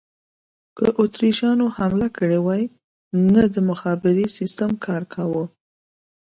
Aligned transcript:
که 0.77 0.87
اتریشیانو 1.01 1.65
حمله 1.77 2.07
کړې 2.17 2.39
وای، 2.45 2.63
نه 3.33 3.43
د 3.53 3.55
مخابرې 3.69 4.25
سیسټم 4.37 4.71
کار 4.85 5.03
کاوه. 5.13 5.43